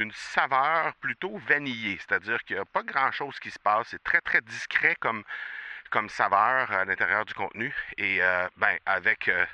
une 0.00 0.12
saveur 0.12 0.94
plutôt 0.96 1.36
vanillée, 1.46 1.98
c'est-à-dire 1.98 2.42
qu'il 2.44 2.56
n'y 2.56 2.62
a 2.62 2.64
pas 2.64 2.82
grand-chose 2.82 3.38
qui 3.38 3.50
se 3.50 3.58
passe, 3.58 3.88
c'est 3.88 4.02
très 4.02 4.20
très 4.20 4.40
discret 4.40 4.96
comme, 5.00 5.22
comme 5.90 6.08
saveur 6.08 6.70
à 6.72 6.84
l'intérieur 6.84 7.24
du 7.24 7.34
contenu 7.34 7.74
et 7.98 8.22
euh, 8.22 8.48
ben, 8.56 8.78
avec 8.86 9.28
euh, 9.28 9.44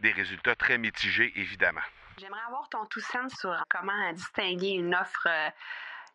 des 0.00 0.12
résultats 0.12 0.54
très 0.54 0.78
mitigés 0.78 1.32
évidemment. 1.36 1.80
J'aimerais 2.18 2.42
avoir 2.46 2.68
ton 2.68 2.84
tout 2.86 3.00
sens 3.00 3.32
sur 3.34 3.64
comment 3.68 4.12
distinguer 4.12 4.72
une 4.72 4.94
offre 4.94 5.26
euh, 5.26 5.50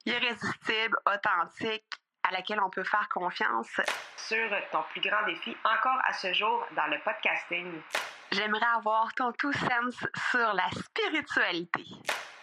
irrésistible, 0.06 0.98
authentique, 1.06 1.84
à 2.24 2.32
laquelle 2.32 2.62
on 2.62 2.70
peut 2.70 2.84
faire 2.84 3.08
confiance. 3.10 3.82
Sur 4.16 4.50
ton 4.71 4.84
plus 4.92 5.02
grand 5.02 5.26
défi 5.26 5.56
encore 5.64 6.00
à 6.06 6.14
ce 6.14 6.32
jour 6.34 6.66
dans 6.76 6.88
le 6.88 7.00
podcasting. 7.00 7.82
J'aimerais 8.32 8.66
avoir 8.76 9.12
ton 9.16 9.32
tout 9.34 9.54
sens 9.54 10.06
sur 10.30 10.54
la 10.54 10.70
spiritualité. 10.70 11.86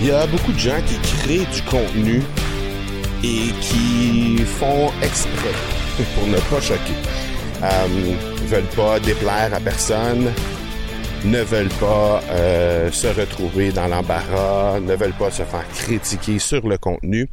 Il 0.00 0.06
y 0.06 0.10
a 0.12 0.26
beaucoup 0.28 0.52
de 0.52 0.58
gens 0.58 0.80
qui 0.86 0.96
créent 1.16 1.46
du 1.52 1.62
contenu 1.62 2.22
et 3.24 3.52
qui 3.60 4.38
font 4.44 4.90
exprès 5.02 5.54
pour 6.14 6.26
ne 6.28 6.38
pas 6.38 6.60
choquer. 6.60 6.94
Euh, 7.62 8.14
veulent 8.46 8.76
pas 8.76 9.00
déplaire 9.00 9.52
à 9.52 9.58
personne, 9.58 10.32
ne 11.24 11.40
veulent 11.42 11.68
pas 11.80 12.22
euh, 12.30 12.92
se 12.92 13.08
retrouver 13.08 13.72
dans 13.72 13.88
l'embarras, 13.88 14.78
ne 14.78 14.94
veulent 14.94 15.18
pas 15.18 15.32
se 15.32 15.42
faire 15.42 15.66
critiquer 15.74 16.38
sur 16.38 16.68
le 16.68 16.78
contenu. 16.78 17.28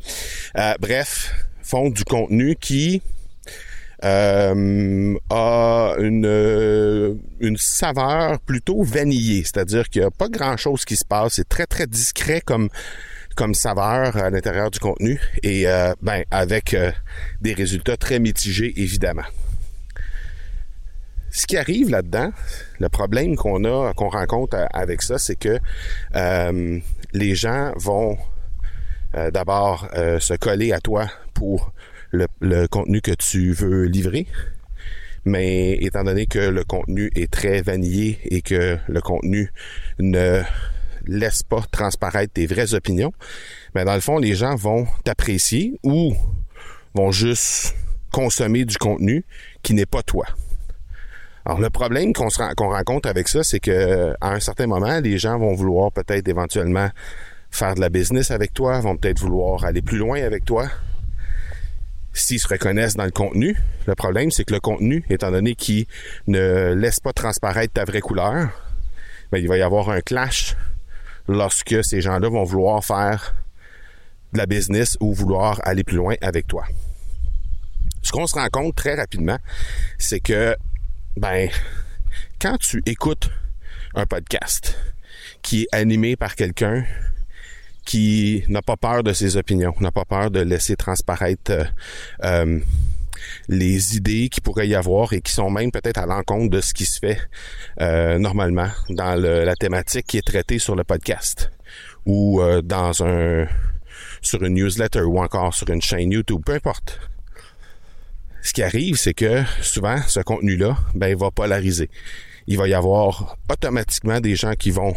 Euh, 0.57 0.73
bref, 0.79 1.35
font 1.61 1.89
du 1.89 2.03
contenu 2.03 2.55
qui 2.59 3.03
euh, 4.03 5.15
a 5.29 5.95
une, 5.99 7.19
une 7.39 7.57
saveur 7.57 8.39
plutôt 8.39 8.83
vanillée, 8.83 9.43
c'est-à-dire 9.43 9.89
qu'il 9.89 10.01
n'y 10.01 10.07
a 10.07 10.11
pas 10.11 10.29
grand-chose 10.29 10.85
qui 10.85 10.95
se 10.95 11.05
passe, 11.05 11.33
c'est 11.35 11.47
très 11.47 11.65
très 11.65 11.87
discret 11.87 12.41
comme 12.41 12.69
comme 13.35 13.53
saveur 13.53 14.15
à 14.15 14.29
l'intérieur 14.29 14.71
du 14.71 14.79
contenu 14.79 15.19
et 15.43 15.67
euh, 15.67 15.93
ben 16.01 16.23
avec 16.31 16.73
euh, 16.73 16.91
des 17.41 17.53
résultats 17.53 17.97
très 17.97 18.19
mitigés 18.19 18.73
évidemment. 18.81 19.25
Ce 21.31 21.45
qui 21.45 21.57
arrive 21.57 21.89
là-dedans, 21.89 22.31
le 22.79 22.87
problème 22.87 23.35
qu'on 23.35 23.65
a, 23.65 23.93
qu'on 23.93 24.07
rencontre 24.07 24.67
avec 24.73 25.01
ça, 25.01 25.17
c'est 25.19 25.35
que 25.35 25.59
euh, 26.15 26.79
les 27.13 27.35
gens 27.35 27.73
vont 27.75 28.17
d'abord 29.31 29.87
se 30.19 30.33
coller 30.33 30.73
à 30.73 30.81
toi 30.81 31.09
pour 31.33 31.71
le, 32.41 32.67
contenu 32.67 33.01
que 33.01 33.11
tu 33.11 33.51
veux 33.51 33.85
livrer. 33.85 34.27
Mais 35.25 35.73
étant 35.81 36.03
donné 36.03 36.27
que 36.27 36.39
le 36.39 36.63
contenu 36.63 37.11
est 37.15 37.31
très 37.31 37.61
vanillé 37.61 38.19
et 38.25 38.41
que 38.41 38.77
le 38.87 39.01
contenu 39.01 39.51
ne 39.99 40.41
laisse 41.07 41.43
pas 41.43 41.63
transparaître 41.71 42.33
tes 42.33 42.45
vraies 42.45 42.73
opinions, 42.73 43.13
mais 43.73 43.85
dans 43.85 43.95
le 43.95 44.01
fond, 44.01 44.17
les 44.17 44.35
gens 44.35 44.55
vont 44.55 44.87
t'apprécier 45.03 45.79
ou 45.83 46.15
vont 46.93 47.11
juste 47.11 47.75
consommer 48.11 48.65
du 48.65 48.77
contenu 48.77 49.25
qui 49.61 49.73
n'est 49.73 49.85
pas 49.85 50.03
toi. 50.03 50.25
Alors 51.45 51.59
le 51.59 51.69
problème 51.69 52.13
qu'on 52.13 52.27
qu'on 52.57 52.69
rencontre 52.69 53.07
avec 53.07 53.27
ça, 53.27 53.43
c'est 53.43 53.59
que 53.59 54.15
à 54.19 54.31
un 54.31 54.39
certain 54.39 54.67
moment, 54.67 54.99
les 54.99 55.17
gens 55.17 55.37
vont 55.37 55.53
vouloir 55.53 55.91
peut-être 55.91 56.27
éventuellement 56.27 56.89
faire 57.51 57.75
de 57.75 57.81
la 57.81 57.89
business 57.89 58.31
avec 58.31 58.53
toi, 58.53 58.79
vont 58.79 58.97
peut-être 58.97 59.19
vouloir 59.19 59.63
aller 59.63 59.81
plus 59.81 59.97
loin 59.97 60.21
avec 60.21 60.43
toi. 60.45 60.67
S'ils 62.17 62.39
se 62.39 62.47
reconnaissent 62.47 62.95
dans 62.95 63.03
le 63.03 63.11
contenu, 63.11 63.57
le 63.87 63.93
problème 63.93 64.31
c'est 64.31 64.45
que 64.45 64.53
le 64.53 64.61
contenu, 64.61 65.03
étant 65.09 65.31
donné 65.31 65.53
qu'il 65.53 65.85
ne 66.27 66.73
laisse 66.73 67.01
pas 67.01 67.11
transparaître 67.11 67.73
ta 67.73 67.83
vraie 67.83 67.99
couleur, 67.99 68.49
ben, 69.33 69.37
il 69.37 69.49
va 69.49 69.57
y 69.57 69.61
avoir 69.61 69.89
un 69.89 69.99
clash 69.99 70.55
lorsque 71.27 71.83
ces 71.83 71.99
gens-là 71.99 72.29
vont 72.29 72.45
vouloir 72.45 72.83
faire 72.85 73.35
de 74.31 74.37
la 74.37 74.45
business 74.45 74.95
ou 75.01 75.13
vouloir 75.13 75.59
aller 75.65 75.83
plus 75.83 75.97
loin 75.97 76.15
avec 76.21 76.47
toi. 76.47 76.63
Ce 78.01 78.13
qu'on 78.13 78.27
se 78.27 78.35
rend 78.35 78.47
compte 78.47 78.75
très 78.75 78.95
rapidement, 78.95 79.37
c'est 79.97 80.21
que, 80.21 80.55
ben, 81.17 81.49
quand 82.39 82.57
tu 82.59 82.81
écoutes 82.85 83.29
un 83.93 84.05
podcast 84.05 84.77
qui 85.41 85.63
est 85.63 85.75
animé 85.75 86.15
par 86.15 86.35
quelqu'un 86.35 86.85
qui 87.85 88.43
n'a 88.47 88.61
pas 88.61 88.77
peur 88.77 89.03
de 89.03 89.13
ses 89.13 89.37
opinions, 89.37 89.73
n'a 89.79 89.91
pas 89.91 90.05
peur 90.05 90.31
de 90.31 90.41
laisser 90.41 90.75
transparaître 90.75 91.51
euh, 91.51 91.63
euh 92.23 92.59
les 93.47 93.95
idées 93.95 94.29
qui 94.29 94.41
pourrait 94.41 94.67
y 94.67 94.75
avoir 94.75 95.13
et 95.13 95.21
qui 95.21 95.31
sont 95.31 95.49
même 95.49 95.71
peut-être 95.71 95.97
à 95.97 96.05
l'encontre 96.05 96.49
de 96.49 96.61
ce 96.61 96.73
qui 96.73 96.85
se 96.85 96.99
fait 96.99 97.19
euh, 97.81 98.17
normalement 98.19 98.69
dans 98.89 99.15
le, 99.15 99.43
la 99.43 99.55
thématique 99.55 100.05
qui 100.05 100.17
est 100.17 100.25
traitée 100.25 100.59
sur 100.59 100.75
le 100.75 100.83
podcast 100.83 101.51
ou 102.05 102.41
euh, 102.41 102.61
dans 102.61 103.03
un 103.03 103.47
sur 104.21 104.43
une 104.43 104.55
newsletter 104.55 105.01
ou 105.01 105.19
encore 105.19 105.53
sur 105.53 105.69
une 105.69 105.81
chaîne 105.81 106.11
YouTube, 106.11 106.41
peu 106.45 106.53
importe. 106.53 106.99
Ce 108.41 108.53
qui 108.53 108.63
arrive, 108.63 108.95
c'est 108.95 109.13
que 109.13 109.43
souvent 109.61 109.97
ce 110.07 110.19
contenu-là, 110.19 110.77
ben, 110.93 111.07
il 111.07 111.15
va 111.15 111.31
polariser. 111.31 111.89
Il 112.47 112.57
va 112.57 112.67
y 112.67 112.73
avoir 112.73 113.37
automatiquement 113.51 114.19
des 114.19 114.35
gens 114.35 114.53
qui 114.53 114.71
vont 114.71 114.93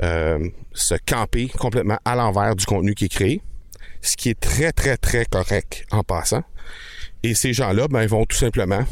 se 0.00 0.94
camper 1.06 1.48
complètement 1.48 1.98
à 2.04 2.16
l'envers 2.16 2.56
du 2.56 2.64
contenu 2.64 2.94
qui 2.94 3.06
est 3.06 3.08
créé, 3.08 3.42
ce 4.00 4.16
qui 4.16 4.30
est 4.30 4.40
très 4.40 4.72
très 4.72 4.96
très 4.96 5.24
correct 5.24 5.84
en 5.90 6.02
passant. 6.02 6.42
Et 7.22 7.34
ces 7.34 7.52
gens-là, 7.52 7.86
ben, 7.88 8.06
vont 8.06 8.24
tout 8.24 8.36
simplement 8.36 8.84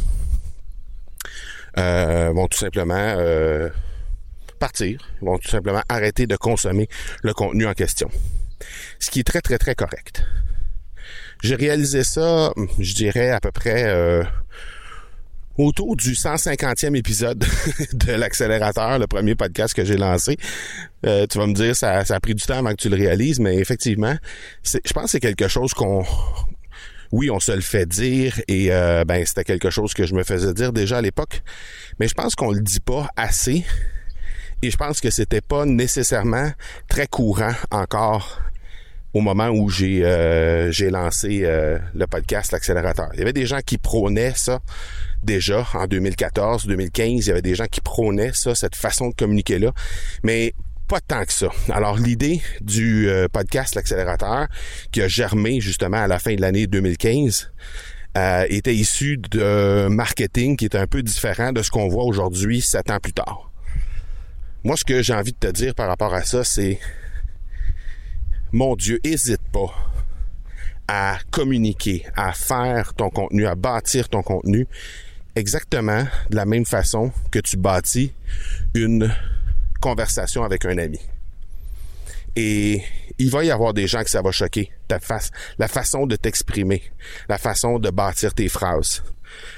euh, 1.78 2.32
vont 2.34 2.48
tout 2.48 2.58
simplement 2.58 2.94
euh, 2.96 3.68
partir, 4.58 5.00
vont 5.20 5.38
tout 5.38 5.48
simplement 5.48 5.82
arrêter 5.88 6.26
de 6.26 6.36
consommer 6.36 6.88
le 7.22 7.32
contenu 7.34 7.66
en 7.66 7.74
question. 7.74 8.10
Ce 8.98 9.10
qui 9.10 9.20
est 9.20 9.24
très, 9.24 9.40
très, 9.40 9.58
très 9.58 9.74
correct. 9.74 10.24
J'ai 11.42 11.54
réalisé 11.54 12.02
ça, 12.02 12.52
je 12.80 12.94
dirais, 12.94 13.30
à 13.30 13.38
peu 13.38 13.52
près 13.52 13.84
euh, 13.84 14.24
autour 15.58 15.96
du 15.96 16.12
150e 16.12 16.96
épisode 16.96 17.44
de 17.92 18.12
l'accélérateur, 18.12 18.98
le 18.98 19.06
premier 19.06 19.34
podcast 19.34 19.74
que 19.74 19.84
j'ai 19.84 19.96
lancé. 19.96 20.36
Euh, 21.04 21.26
tu 21.26 21.38
vas 21.38 21.46
me 21.46 21.52
dire, 21.52 21.76
ça, 21.76 22.04
ça 22.04 22.14
a 22.14 22.20
pris 22.20 22.34
du 22.34 22.44
temps 22.44 22.58
avant 22.58 22.70
que 22.70 22.76
tu 22.76 22.88
le 22.88 22.96
réalises, 22.96 23.40
mais 23.40 23.56
effectivement, 23.56 24.16
je 24.62 24.92
pense 24.92 25.04
que 25.04 25.10
c'est 25.10 25.20
quelque 25.20 25.48
chose 25.48 25.74
qu'on 25.74 26.04
oui, 27.10 27.30
on 27.30 27.40
se 27.40 27.52
le 27.52 27.62
fait 27.62 27.86
dire 27.86 28.38
et 28.48 28.70
euh, 28.70 29.02
ben 29.06 29.24
c'était 29.24 29.44
quelque 29.44 29.70
chose 29.70 29.94
que 29.94 30.06
je 30.06 30.14
me 30.14 30.24
faisais 30.24 30.52
dire 30.52 30.74
déjà 30.74 30.98
à 30.98 31.02
l'époque, 31.02 31.42
mais 31.98 32.06
je 32.06 32.14
pense 32.14 32.34
qu'on 32.34 32.52
le 32.52 32.60
dit 32.60 32.80
pas 32.80 33.08
assez 33.16 33.64
et 34.60 34.70
je 34.70 34.76
pense 34.76 35.00
que 35.00 35.10
c'était 35.10 35.40
pas 35.40 35.64
nécessairement 35.64 36.50
très 36.88 37.06
courant 37.06 37.54
encore 37.70 38.42
au 39.14 39.20
moment 39.20 39.48
où 39.48 39.68
j'ai 39.70 40.04
euh, 40.04 40.70
j'ai 40.70 40.90
lancé 40.90 41.40
euh, 41.44 41.78
le 41.94 42.06
podcast 42.06 42.52
l'accélérateur. 42.52 43.08
Il 43.14 43.18
y 43.18 43.22
avait 43.22 43.32
des 43.32 43.46
gens 43.46 43.60
qui 43.64 43.78
prônaient 43.78 44.34
ça 44.34 44.60
déjà 45.22 45.66
en 45.74 45.86
2014, 45.86 46.66
2015, 46.66 47.06
il 47.08 47.28
y 47.28 47.30
avait 47.30 47.42
des 47.42 47.54
gens 47.54 47.66
qui 47.66 47.80
prônaient 47.80 48.32
ça 48.32 48.54
cette 48.54 48.76
façon 48.76 49.08
de 49.08 49.14
communiquer 49.14 49.58
là, 49.58 49.72
mais 50.22 50.54
pas 50.88 51.00
tant 51.00 51.24
que 51.24 51.32
ça. 51.32 51.48
Alors 51.70 51.98
l'idée 51.98 52.40
du 52.60 53.08
euh, 53.08 53.28
podcast 53.30 53.74
L'accélérateur, 53.74 54.46
qui 54.90 55.02
a 55.02 55.08
germé 55.08 55.60
justement 55.60 55.98
à 55.98 56.06
la 56.06 56.18
fin 56.18 56.34
de 56.34 56.40
l'année 56.40 56.66
2015, 56.66 57.52
euh, 58.16 58.46
était 58.48 58.74
issue 58.74 59.18
de 59.18 59.86
marketing 59.88 60.56
qui 60.56 60.64
est 60.64 60.76
un 60.76 60.86
peu 60.86 61.02
différent 61.02 61.52
de 61.52 61.62
ce 61.62 61.70
qu'on 61.70 61.88
voit 61.88 62.04
aujourd'hui, 62.04 62.62
sept 62.62 62.90
ans 62.90 62.98
plus 63.00 63.12
tard. 63.12 63.50
Moi, 64.64 64.76
ce 64.76 64.84
que 64.84 65.02
j'ai 65.02 65.14
envie 65.14 65.32
de 65.32 65.38
te 65.38 65.52
dire 65.52 65.74
par 65.74 65.88
rapport 65.88 66.14
à 66.14 66.22
ça, 66.22 66.42
c'est 66.42 66.80
mon 68.52 68.76
Dieu, 68.76 69.00
hésite 69.04 69.42
pas 69.52 69.72
à 70.86 71.18
communiquer, 71.30 72.06
à 72.16 72.32
faire 72.32 72.94
ton 72.94 73.10
contenu, 73.10 73.46
à 73.46 73.54
bâtir 73.54 74.08
ton 74.08 74.22
contenu 74.22 74.66
exactement 75.36 76.04
de 76.30 76.36
la 76.36 76.46
même 76.46 76.64
façon 76.64 77.12
que 77.30 77.38
tu 77.38 77.56
bâtis 77.56 78.12
une 78.74 79.14
conversation 79.80 80.42
avec 80.42 80.64
un 80.64 80.78
ami. 80.78 80.98
Et 82.36 82.82
il 83.18 83.30
va 83.30 83.44
y 83.44 83.50
avoir 83.50 83.74
des 83.74 83.86
gens 83.86 84.02
que 84.02 84.10
ça 84.10 84.22
va 84.22 84.30
choquer, 84.30 84.70
ta 84.86 84.98
la 85.58 85.68
façon 85.68 86.06
de 86.06 86.16
t'exprimer, 86.16 86.82
la 87.28 87.38
façon 87.38 87.78
de 87.78 87.90
bâtir 87.90 88.32
tes 88.34 88.48
phrases, 88.48 89.02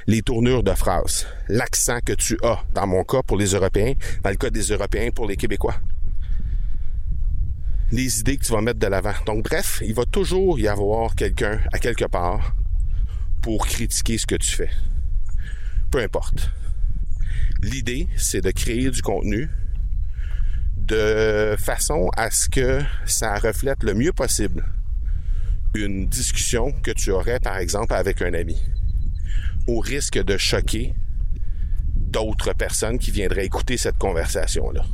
les 0.07 0.23
tournures 0.23 0.63
de 0.63 0.75
phrases, 0.75 1.27
l'accent 1.49 2.01
que 2.05 2.13
tu 2.13 2.39
as, 2.43 2.65
dans 2.75 2.87
mon 2.87 3.05
cas 3.05 3.23
pour 3.23 3.37
les 3.37 3.55
Européens, 3.55 3.95
dans 4.23 4.31
le 4.31 4.37
cas 4.37 4.51
des 4.51 4.63
Européens 4.63 5.11
pour 5.15 5.27
les 5.27 5.37
Québécois. 5.37 5.77
Les 7.91 8.21
idées 8.21 8.37
que 8.37 8.45
tu 8.45 8.53
vas 8.53 8.61
mettre 8.61 8.79
de 8.79 8.87
l'avant. 8.87 9.15
Donc 9.27 9.45
bref, 9.45 9.83
il 9.85 9.95
va 9.95 10.05
toujours 10.05 10.59
y 10.59 10.69
avoir 10.69 11.15
quelqu'un 11.15 11.61
à 11.73 11.79
quelque 11.79 12.05
part 12.05 12.55
pour 13.43 13.67
critiquer 13.67 14.19
ce 14.19 14.27
que 14.27 14.37
tu 14.37 14.53
fais. 14.53 14.71
Peu 15.91 15.99
importe. 15.99 16.51
L'idée, 17.63 18.09
c'est 18.17 18.41
de 18.41 18.51
créer 18.51 18.91
du 18.91 19.03
contenu 19.03 19.49
de 20.77 21.57
façon 21.59 22.11
à 22.17 22.31
ce 22.31 22.49
que 22.49 22.81
ça 23.05 23.39
reflète 23.39 23.83
le 23.83 23.95
mieux 23.95 24.13
possible 24.13 24.65
une 25.75 26.07
discussion 26.07 26.73
que 26.73 26.91
tu 26.91 27.11
aurais, 27.11 27.41
par 27.41 27.59
exemple, 27.59 27.95
avec 27.95 28.23
un 28.23 28.35
ami, 28.35 28.61
au 29.67 29.79
risque 29.79 30.19
de 30.19 30.37
choquer 30.37 30.95
d'autres 31.95 32.53
personnes 32.55 32.99
qui 32.99 33.11
viendraient 33.11 33.47
écouter 33.47 33.77
cette 33.77 33.99
conversation-là. 33.99 34.85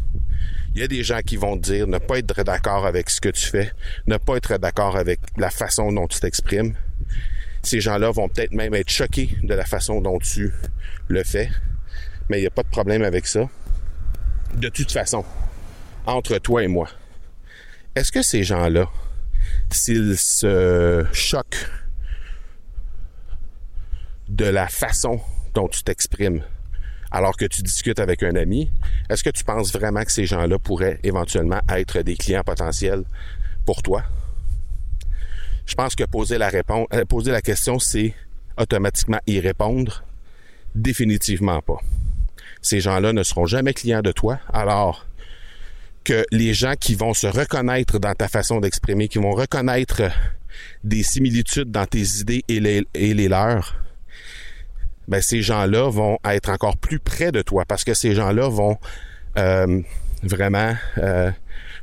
Il 0.76 0.80
y 0.80 0.82
a 0.82 0.88
des 0.88 1.02
gens 1.02 1.20
qui 1.24 1.38
vont 1.38 1.56
te 1.56 1.72
dire 1.72 1.86
ne 1.86 1.96
pas 1.96 2.18
être 2.18 2.42
d'accord 2.42 2.84
avec 2.84 3.08
ce 3.08 3.18
que 3.18 3.30
tu 3.30 3.46
fais, 3.46 3.72
ne 4.06 4.18
pas 4.18 4.36
être 4.36 4.58
d'accord 4.58 4.98
avec 4.98 5.20
la 5.38 5.48
façon 5.48 5.90
dont 5.90 6.06
tu 6.06 6.20
t'exprimes. 6.20 6.74
Ces 7.62 7.80
gens-là 7.80 8.10
vont 8.10 8.28
peut-être 8.28 8.52
même 8.52 8.74
être 8.74 8.90
choqués 8.90 9.30
de 9.42 9.54
la 9.54 9.64
façon 9.64 10.02
dont 10.02 10.18
tu 10.18 10.52
le 11.08 11.24
fais, 11.24 11.48
mais 12.28 12.36
il 12.36 12.40
n'y 12.42 12.46
a 12.46 12.50
pas 12.50 12.62
de 12.62 12.68
problème 12.68 13.02
avec 13.04 13.26
ça. 13.26 13.48
De 14.52 14.68
toute 14.68 14.92
façon, 14.92 15.24
entre 16.04 16.36
toi 16.36 16.62
et 16.62 16.68
moi, 16.68 16.90
est-ce 17.94 18.12
que 18.12 18.20
ces 18.20 18.44
gens-là, 18.44 18.86
s'ils 19.72 20.18
se 20.18 21.06
choquent 21.10 21.70
de 24.28 24.44
la 24.44 24.68
façon 24.68 25.22
dont 25.54 25.68
tu 25.68 25.82
t'exprimes 25.82 26.42
alors 27.10 27.36
que 27.36 27.44
tu 27.44 27.62
discutes 27.62 28.00
avec 28.00 28.22
un 28.22 28.36
ami, 28.36 28.70
est-ce 29.08 29.22
que 29.22 29.30
tu 29.30 29.44
penses 29.44 29.72
vraiment 29.72 30.02
que 30.04 30.12
ces 30.12 30.26
gens-là 30.26 30.58
pourraient 30.58 30.98
éventuellement 31.02 31.60
être 31.68 32.00
des 32.00 32.16
clients 32.16 32.44
potentiels 32.44 33.04
pour 33.64 33.82
toi? 33.82 34.02
Je 35.66 35.74
pense 35.74 35.94
que 35.94 36.04
poser 36.04 36.38
la 36.38 36.48
réponse, 36.48 36.86
euh, 36.94 37.04
poser 37.04 37.32
la 37.32 37.42
question, 37.42 37.78
c'est 37.78 38.14
automatiquement 38.56 39.18
y 39.26 39.40
répondre. 39.40 40.04
Définitivement 40.74 41.60
pas. 41.60 41.78
Ces 42.62 42.80
gens-là 42.80 43.12
ne 43.12 43.22
seront 43.22 43.46
jamais 43.46 43.74
clients 43.74 44.02
de 44.02 44.12
toi, 44.12 44.38
alors 44.52 45.06
que 46.04 46.24
les 46.30 46.54
gens 46.54 46.74
qui 46.78 46.94
vont 46.94 47.14
se 47.14 47.26
reconnaître 47.26 47.98
dans 47.98 48.14
ta 48.14 48.28
façon 48.28 48.60
d'exprimer, 48.60 49.08
qui 49.08 49.18
vont 49.18 49.32
reconnaître 49.32 50.02
des 50.84 51.02
similitudes 51.02 51.70
dans 51.70 51.86
tes 51.86 52.20
idées 52.20 52.44
et 52.48 52.60
les 52.60 53.28
leurs, 53.28 53.76
ben 55.08 55.20
ces 55.20 55.42
gens-là 55.42 55.90
vont 55.90 56.18
être 56.24 56.50
encore 56.50 56.76
plus 56.76 56.98
près 56.98 57.32
de 57.32 57.42
toi 57.42 57.64
parce 57.66 57.84
que 57.84 57.94
ces 57.94 58.14
gens-là 58.14 58.48
vont 58.48 58.78
euh, 59.38 59.80
vraiment 60.22 60.74
euh, 60.98 61.30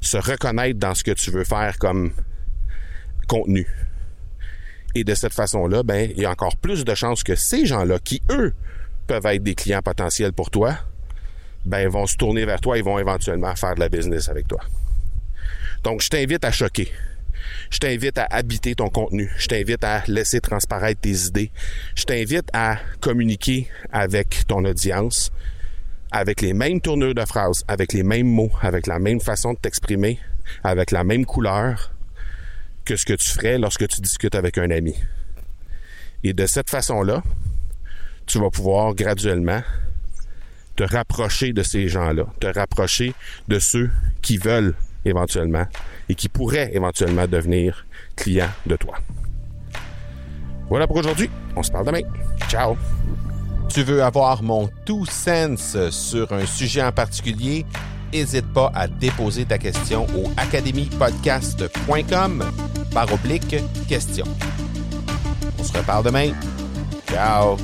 se 0.02 0.18
reconnaître 0.18 0.80
dans 0.80 0.94
ce 0.94 1.04
que 1.04 1.12
tu 1.12 1.32
veux 1.32 1.44
faire 1.44 1.78
comme 1.78 2.12
contenu. 3.28 3.68
Et 4.96 5.04
de 5.04 5.16
cette 5.16 5.34
façon-là, 5.34 5.84
ben 5.84 6.12
il 6.16 6.22
y 6.22 6.26
a 6.26 6.32
encore 6.32 6.58
plus 6.58 6.86
de 6.86 6.96
chances 6.96 7.24
que 7.24 7.36
ces 7.36 7.66
gens-là, 7.66 8.00
qui 8.00 8.22
eux 8.30 8.54
peuvent 9.08 9.26
être 9.26 9.44
des 9.44 9.56
clients 9.56 9.82
potentiels 9.82 10.34
pour 10.34 10.50
toi, 10.50 10.78
ben, 11.66 11.88
vont 11.88 12.06
se 12.06 12.18
tourner 12.18 12.46
vers 12.46 12.60
toi, 12.60 12.78
ils 12.78 12.84
vont 12.84 13.00
éventuellement 13.00 13.56
faire 13.56 13.76
de 13.76 13.80
la 13.80 13.90
business 13.90 14.30
avec 14.30 14.48
toi. 14.48 14.60
Donc, 15.84 16.02
je 16.02 16.10
t'invite 16.10 16.44
à 16.46 16.52
choquer. 16.52 16.92
Je 17.70 17.80
t'invite 17.80 18.18
à 18.18 18.28
habiter 18.30 18.76
ton 18.76 18.90
contenu. 18.90 19.30
Je 19.38 19.48
t'invite 19.48 19.84
à 19.84 20.04
laisser 20.08 20.42
transparaître 20.42 21.02
tes 21.02 21.28
idées. 21.28 21.52
Je 21.96 22.04
t'invite 22.04 22.50
à 22.54 22.78
communiquer 23.00 23.68
avec 23.92 24.46
ton 24.48 24.64
audience 24.66 25.32
avec 26.14 26.42
les 26.42 26.54
mêmes 26.54 26.80
tournures 26.80 27.16
de 27.16 27.26
phrases, 27.26 27.66
avec 27.68 27.92
les 27.92 28.04
mêmes 28.04 28.28
mots, 28.28 28.52
avec 28.62 28.86
la 28.86 29.00
même 29.00 29.20
façon 29.20 29.54
de 29.54 29.58
t'exprimer, 29.58 30.20
avec 30.64 30.92
la 30.92 31.04
même 31.04 31.26
couleur 31.26 31.92
que 32.86 32.96
ce 32.96 33.04
que 33.04 33.14
tu 33.14 33.32
ferais 33.32 33.58
lorsque 33.58 33.88
tu 33.88 34.00
discutes 34.00 34.36
avec 34.36 34.60
un 34.60 34.70
ami. 34.70 34.94
Et 36.24 36.34
de 36.34 36.46
cette 36.46 36.70
façon-là, 36.70 37.24
tu 38.28 38.40
vas 38.40 38.52
pouvoir 38.52 38.94
graduellement 38.94 39.64
te 40.76 40.84
rapprocher 40.84 41.52
de 41.52 41.64
ces 41.64 41.88
gens-là, 41.88 42.28
te 42.40 42.48
rapprocher 42.48 43.16
de 43.48 43.58
ceux 43.58 43.90
qui 44.22 44.38
veulent 44.38 44.76
éventuellement 45.06 45.66
et 46.10 46.16
qui 46.16 46.30
pourraient 46.30 46.72
éventuellement 46.74 47.28
devenir 47.28 47.86
clients 48.16 48.50
de 48.66 48.76
toi. 48.76 48.96
Voilà 50.70 50.88
pour 50.88 50.96
aujourd'hui. 50.98 51.30
On 51.56 51.64
se 51.64 51.72
parle 51.72 51.86
demain. 51.86 52.02
Ciao. 52.50 52.76
Tu 53.70 53.84
veux 53.84 54.04
avoir 54.04 54.44
mon 54.44 54.70
tout 54.86 55.06
sens 55.06 55.78
sur 55.90 56.30
un 56.32 56.46
sujet 56.46 56.84
en 56.84 56.92
particulier? 56.92 57.66
N'hésite 58.12 58.52
pas 58.54 58.72
à 58.76 58.88
déposer 58.88 59.46
ta 59.46 59.58
question 59.58 60.06
au 60.16 60.30
academypodcast.com 60.38 62.44
par 62.94 63.12
oblique 63.12 63.56
question. 63.88 64.26
On 65.58 65.64
se 65.64 65.76
reparle 65.76 66.06
demain. 66.06 66.34
Ciao. 67.10 67.58